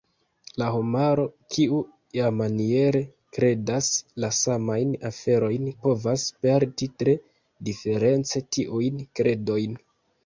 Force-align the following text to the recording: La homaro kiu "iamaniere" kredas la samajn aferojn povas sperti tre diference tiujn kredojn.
La 0.59 0.67
homaro 0.75 1.23
kiu 1.55 1.81
"iamaniere" 2.19 3.01
kredas 3.37 3.91
la 4.25 4.31
samajn 4.39 4.95
aferojn 5.13 5.71
povas 5.87 6.27
sperti 6.33 6.91
tre 7.03 7.17
diference 7.69 8.45
tiujn 8.57 9.05
kredojn. 9.21 9.83